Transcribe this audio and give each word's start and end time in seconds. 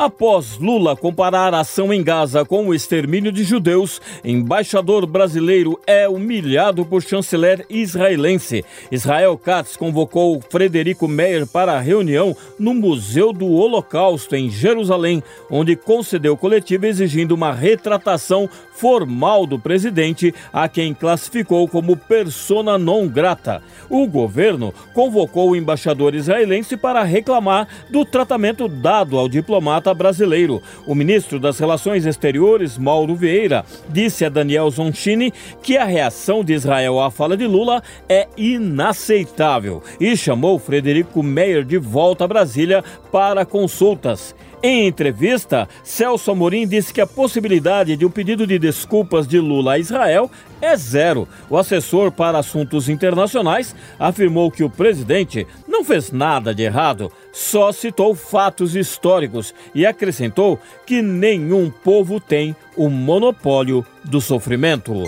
Após 0.00 0.56
Lula 0.56 0.96
comparar 0.96 1.52
a 1.52 1.60
ação 1.60 1.92
em 1.92 2.02
Gaza 2.02 2.42
com 2.42 2.66
o 2.66 2.74
extermínio 2.74 3.30
de 3.30 3.44
judeus, 3.44 4.00
embaixador 4.24 5.04
brasileiro 5.04 5.78
é 5.86 6.08
humilhado 6.08 6.86
por 6.86 7.02
chanceler 7.02 7.66
israelense. 7.68 8.64
Israel 8.90 9.36
Katz 9.36 9.76
convocou 9.76 10.40
Frederico 10.48 11.06
Meyer 11.06 11.46
para 11.46 11.74
a 11.74 11.80
reunião 11.80 12.34
no 12.58 12.72
Museu 12.72 13.30
do 13.30 13.46
Holocausto 13.52 14.34
em 14.34 14.48
Jerusalém, 14.48 15.22
onde 15.50 15.76
concedeu 15.76 16.34
coletiva 16.34 16.86
exigindo 16.86 17.32
uma 17.32 17.52
retratação 17.52 18.48
formal 18.72 19.46
do 19.46 19.58
presidente, 19.58 20.34
a 20.50 20.66
quem 20.66 20.94
classificou 20.94 21.68
como 21.68 21.94
persona 21.94 22.78
non 22.78 23.06
grata. 23.06 23.62
O 23.90 24.06
governo 24.06 24.72
convocou 24.94 25.50
o 25.50 25.56
embaixador 25.56 26.14
israelense 26.14 26.78
para 26.78 27.02
reclamar 27.02 27.68
do 27.90 28.06
tratamento 28.06 28.66
dado 28.66 29.18
ao 29.18 29.28
diplomata 29.28 29.89
brasileiro. 29.94 30.62
O 30.86 30.94
ministro 30.94 31.38
das 31.38 31.58
Relações 31.58 32.06
Exteriores, 32.06 32.78
Mauro 32.78 33.14
Vieira, 33.14 33.64
disse 33.88 34.24
a 34.24 34.28
Daniel 34.28 34.70
Zonchini 34.70 35.32
que 35.62 35.76
a 35.76 35.84
reação 35.84 36.42
de 36.42 36.52
Israel 36.52 37.00
à 37.00 37.10
fala 37.10 37.36
de 37.36 37.46
Lula 37.46 37.82
é 38.08 38.28
inaceitável 38.36 39.82
e 40.00 40.16
chamou 40.16 40.58
Frederico 40.58 41.22
Meyer 41.22 41.64
de 41.64 41.78
volta 41.78 42.24
a 42.24 42.28
Brasília 42.28 42.84
para 43.10 43.44
consultas. 43.44 44.34
Em 44.62 44.86
entrevista, 44.86 45.66
Celso 45.82 46.30
Amorim 46.30 46.66
disse 46.66 46.92
que 46.92 47.00
a 47.00 47.06
possibilidade 47.06 47.96
de 47.96 48.04
um 48.04 48.10
pedido 48.10 48.46
de 48.46 48.58
desculpas 48.58 49.26
de 49.26 49.40
Lula 49.40 49.72
a 49.72 49.78
Israel 49.78 50.30
é 50.60 50.76
zero. 50.76 51.26
O 51.48 51.56
assessor 51.56 52.12
para 52.12 52.38
assuntos 52.38 52.86
internacionais 52.86 53.74
afirmou 53.98 54.50
que 54.50 54.62
o 54.62 54.68
presidente 54.68 55.46
não 55.80 55.84
fez 55.84 56.12
nada 56.12 56.54
de 56.54 56.62
errado, 56.62 57.10
só 57.32 57.72
citou 57.72 58.14
fatos 58.14 58.76
históricos 58.76 59.54
e 59.74 59.86
acrescentou 59.86 60.60
que 60.86 61.00
nenhum 61.00 61.70
povo 61.70 62.20
tem 62.20 62.54
o 62.76 62.90
monopólio 62.90 63.84
do 64.04 64.20
sofrimento. 64.20 65.04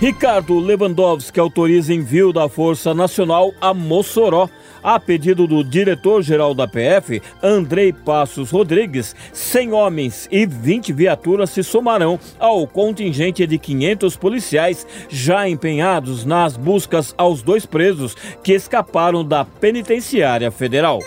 Ricardo 0.00 0.60
Lewandowski 0.60 1.40
autoriza 1.40 1.92
envio 1.92 2.32
da 2.32 2.48
Força 2.48 2.94
Nacional 2.94 3.52
a 3.60 3.74
Mossoró. 3.74 4.48
A 4.80 5.00
pedido 5.00 5.44
do 5.44 5.64
diretor-geral 5.64 6.54
da 6.54 6.68
PF, 6.68 7.20
Andrei 7.42 7.92
Passos 7.92 8.52
Rodrigues, 8.52 9.16
100 9.32 9.72
homens 9.72 10.28
e 10.30 10.46
20 10.46 10.92
viaturas 10.92 11.50
se 11.50 11.64
somarão 11.64 12.16
ao 12.38 12.64
contingente 12.64 13.44
de 13.44 13.58
500 13.58 14.16
policiais 14.16 14.86
já 15.08 15.48
empenhados 15.48 16.24
nas 16.24 16.56
buscas 16.56 17.12
aos 17.18 17.42
dois 17.42 17.66
presos 17.66 18.14
que 18.44 18.52
escaparam 18.52 19.24
da 19.24 19.44
penitenciária 19.44 20.52
federal. 20.52 21.00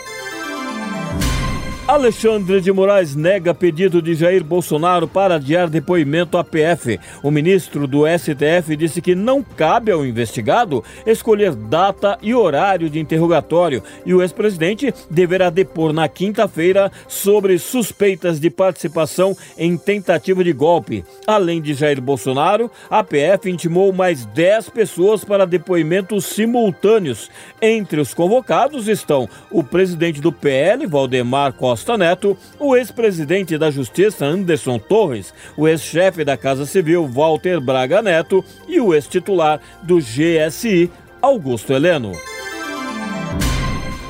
Alexandre 1.91 2.61
de 2.61 2.71
Moraes 2.71 3.17
nega 3.17 3.53
pedido 3.53 4.01
de 4.01 4.15
Jair 4.15 4.45
Bolsonaro 4.45 5.09
para 5.09 5.35
adiar 5.35 5.69
depoimento 5.69 6.37
à 6.37 6.43
PF. 6.43 6.97
O 7.21 7.29
ministro 7.29 7.85
do 7.85 8.03
STF 8.07 8.77
disse 8.77 9.01
que 9.01 9.13
não 9.13 9.43
cabe 9.43 9.91
ao 9.91 10.05
investigado 10.05 10.81
escolher 11.05 11.53
data 11.53 12.17
e 12.21 12.33
horário 12.33 12.89
de 12.89 12.97
interrogatório 12.97 13.83
e 14.05 14.13
o 14.13 14.21
ex-presidente 14.21 14.93
deverá 15.09 15.49
depor 15.49 15.91
na 15.91 16.07
quinta-feira 16.07 16.89
sobre 17.09 17.59
suspeitas 17.59 18.39
de 18.39 18.49
participação 18.49 19.35
em 19.57 19.75
tentativa 19.75 20.45
de 20.45 20.53
golpe. 20.53 21.03
Além 21.27 21.61
de 21.61 21.73
Jair 21.73 21.99
Bolsonaro, 21.99 22.71
a 22.89 23.03
PF 23.03 23.49
intimou 23.49 23.91
mais 23.91 24.25
10 24.27 24.69
pessoas 24.69 25.25
para 25.25 25.45
depoimentos 25.45 26.23
simultâneos. 26.23 27.29
Entre 27.61 27.99
os 27.99 28.13
convocados 28.13 28.87
estão 28.87 29.27
o 29.51 29.61
presidente 29.61 30.21
do 30.21 30.31
PL, 30.31 30.87
Valdemar 30.87 31.51
Costa 31.51 31.80
Costa 31.81 31.97
Neto, 31.97 32.37
o 32.59 32.75
ex-presidente 32.75 33.57
da 33.57 33.71
Justiça 33.71 34.23
Anderson 34.23 34.77
Torres, 34.77 35.33
o 35.57 35.67
ex-chefe 35.67 36.23
da 36.23 36.37
Casa 36.37 36.63
Civil 36.67 37.07
Walter 37.07 37.59
Braga 37.59 38.03
Neto 38.03 38.45
e 38.67 38.79
o 38.79 38.93
ex-titular 38.93 39.59
do 39.81 39.97
GSI 39.97 40.91
Augusto 41.19 41.73
Heleno. 41.73 42.11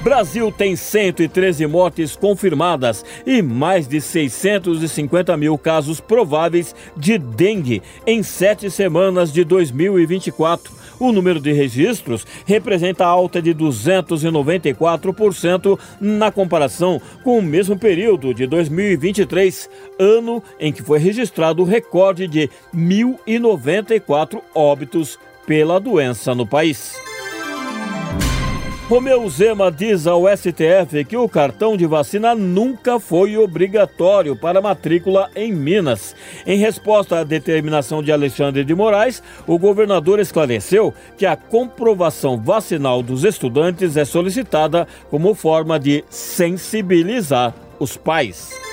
Brasil 0.04 0.52
tem 0.52 0.76
113 0.76 1.66
mortes 1.66 2.14
confirmadas 2.14 3.06
e 3.26 3.42
mais 3.42 3.88
de 3.88 4.02
650 4.02 5.38
mil 5.38 5.58
casos 5.58 6.02
prováveis 6.02 6.76
de 6.98 7.18
dengue 7.18 7.82
em 8.06 8.22
sete 8.22 8.70
semanas 8.70 9.32
de 9.32 9.46
2024. 9.46 10.81
O 11.02 11.12
número 11.12 11.40
de 11.40 11.52
registros 11.52 12.28
representa 12.46 13.08
alta 13.08 13.42
de 13.42 13.56
294% 13.56 15.80
na 16.00 16.32
comparação 16.32 17.02
com 17.24 17.40
o 17.40 17.42
mesmo 17.42 17.76
período 17.76 18.36
de 18.36 18.46
2023, 18.46 19.68
ano 19.98 20.44
em 20.60 20.72
que 20.72 20.84
foi 20.84 21.00
registrado 21.00 21.64
o 21.64 21.66
recorde 21.66 22.28
de 22.28 22.48
1.094 22.72 24.44
óbitos 24.54 25.18
pela 25.48 25.80
doença 25.80 26.36
no 26.36 26.46
país. 26.46 27.02
Romeu 28.92 29.26
Zema 29.30 29.72
diz 29.72 30.06
ao 30.06 30.24
STF 30.28 31.06
que 31.08 31.16
o 31.16 31.30
cartão 31.30 31.78
de 31.78 31.86
vacina 31.86 32.36
nunca 32.36 33.00
foi 33.00 33.38
obrigatório 33.38 34.36
para 34.36 34.60
matrícula 34.60 35.32
em 35.34 35.50
Minas. 35.50 36.14
Em 36.46 36.60
resposta 36.60 37.20
à 37.20 37.24
determinação 37.24 38.04
de 38.04 38.12
Alexandre 38.12 38.66
de 38.66 38.76
Moraes, 38.76 39.24
o 39.48 39.58
governador 39.58 40.20
esclareceu 40.20 40.94
que 41.18 41.26
a 41.26 41.38
comprovação 41.38 42.38
vacinal 42.38 43.02
dos 43.02 43.24
estudantes 43.24 43.96
é 43.96 44.04
solicitada 44.04 44.86
como 45.10 45.34
forma 45.36 45.80
de 45.80 46.04
sensibilizar 46.10 47.56
os 47.80 47.96
pais. 47.96 48.71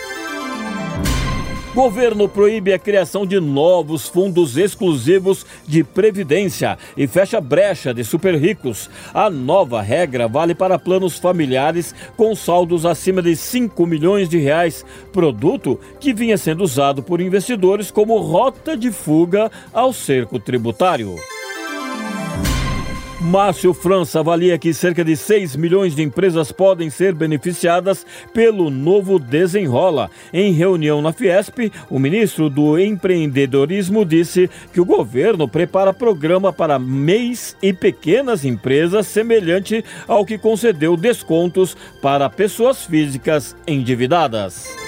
Governo 1.78 2.28
proíbe 2.28 2.72
a 2.72 2.78
criação 2.78 3.24
de 3.24 3.38
novos 3.38 4.08
fundos 4.08 4.56
exclusivos 4.56 5.46
de 5.64 5.84
previdência 5.84 6.76
e 6.96 7.06
fecha 7.06 7.40
brecha 7.40 7.94
de 7.94 8.02
super 8.02 8.34
ricos. 8.34 8.90
A 9.14 9.30
nova 9.30 9.80
regra 9.80 10.26
vale 10.26 10.56
para 10.56 10.76
planos 10.76 11.20
familiares 11.20 11.94
com 12.16 12.34
saldos 12.34 12.84
acima 12.84 13.22
de 13.22 13.36
5 13.36 13.86
milhões 13.86 14.28
de 14.28 14.38
reais, 14.38 14.84
produto 15.12 15.78
que 16.00 16.12
vinha 16.12 16.36
sendo 16.36 16.64
usado 16.64 17.00
por 17.00 17.20
investidores 17.20 17.92
como 17.92 18.18
rota 18.18 18.76
de 18.76 18.90
fuga 18.90 19.48
ao 19.72 19.92
cerco 19.92 20.40
tributário. 20.40 21.14
Márcio 23.20 23.74
França 23.74 24.20
avalia 24.20 24.56
que 24.56 24.72
cerca 24.72 25.04
de 25.04 25.16
6 25.16 25.56
milhões 25.56 25.94
de 25.96 26.02
empresas 26.02 26.52
podem 26.52 26.88
ser 26.88 27.12
beneficiadas 27.12 28.06
pelo 28.32 28.70
novo 28.70 29.18
Desenrola. 29.18 30.08
Em 30.32 30.52
reunião 30.52 31.02
na 31.02 31.12
Fiesp, 31.12 31.72
o 31.90 31.98
ministro 31.98 32.48
do 32.48 32.78
Empreendedorismo 32.78 34.04
disse 34.04 34.48
que 34.72 34.80
o 34.80 34.84
governo 34.84 35.48
prepara 35.48 35.92
programa 35.92 36.52
para 36.52 36.78
MEIs 36.78 37.56
e 37.60 37.72
pequenas 37.72 38.44
empresas 38.44 39.08
semelhante 39.08 39.84
ao 40.06 40.24
que 40.24 40.38
concedeu 40.38 40.96
descontos 40.96 41.76
para 42.00 42.30
pessoas 42.30 42.86
físicas 42.86 43.56
endividadas. 43.66 44.87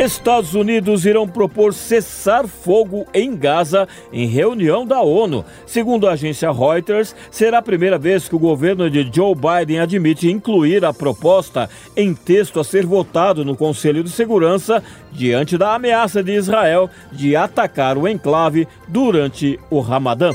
Estados 0.00 0.54
Unidos 0.54 1.04
irão 1.04 1.28
propor 1.28 1.74
cessar 1.74 2.48
fogo 2.48 3.06
em 3.12 3.36
Gaza 3.36 3.86
em 4.10 4.26
reunião 4.26 4.86
da 4.86 5.02
ONU. 5.02 5.44
Segundo 5.66 6.08
a 6.08 6.12
agência 6.12 6.50
Reuters, 6.50 7.14
será 7.30 7.58
a 7.58 7.62
primeira 7.62 7.98
vez 7.98 8.26
que 8.26 8.34
o 8.34 8.38
governo 8.38 8.88
de 8.88 9.10
Joe 9.14 9.34
Biden 9.34 9.78
admite 9.78 10.30
incluir 10.30 10.86
a 10.86 10.94
proposta 10.94 11.68
em 11.94 12.14
texto 12.14 12.58
a 12.58 12.64
ser 12.64 12.86
votado 12.86 13.44
no 13.44 13.54
Conselho 13.54 14.02
de 14.02 14.08
Segurança 14.08 14.82
diante 15.12 15.58
da 15.58 15.74
ameaça 15.74 16.22
de 16.22 16.32
Israel 16.32 16.88
de 17.12 17.36
atacar 17.36 17.98
o 17.98 18.08
enclave 18.08 18.66
durante 18.88 19.60
o 19.68 19.80
Ramadã. 19.80 20.32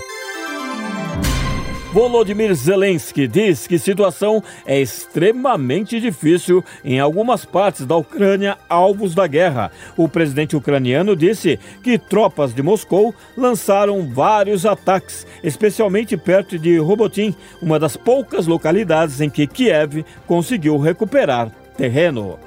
Volodymyr 1.95 2.53
Zelensky 2.53 3.25
diz 3.25 3.67
que 3.67 3.75
a 3.75 3.79
situação 3.79 4.43
é 4.65 4.81
extremamente 4.81 5.97
difícil 6.01 6.61
em 6.83 6.99
algumas 6.99 7.45
partes 7.45 7.85
da 7.85 7.95
Ucrânia 7.95 8.57
alvos 8.67 9.15
da 9.15 9.25
guerra. 9.25 9.71
O 9.95 10.09
presidente 10.09 10.57
ucraniano 10.57 11.15
disse 11.15 11.57
que 11.81 11.97
tropas 11.97 12.53
de 12.53 12.61
Moscou 12.61 13.15
lançaram 13.37 14.05
vários 14.09 14.65
ataques, 14.65 15.25
especialmente 15.41 16.17
perto 16.17 16.59
de 16.59 16.77
Robotin, 16.77 17.33
uma 17.61 17.79
das 17.79 17.95
poucas 17.95 18.45
localidades 18.45 19.21
em 19.21 19.29
que 19.29 19.47
Kiev 19.47 20.03
conseguiu 20.27 20.77
recuperar 20.77 21.49
terreno. 21.77 22.37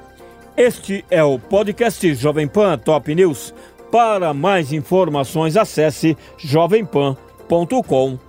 Este 0.55 1.03
é 1.09 1.23
o 1.23 1.39
podcast 1.39 2.13
Jovem 2.13 2.47
Pan 2.47 2.77
Top 2.77 3.15
News. 3.15 3.51
Para 3.91 4.31
mais 4.31 4.71
informações, 4.71 5.57
acesse 5.57 6.15
jovempan.com.br. 6.37 8.28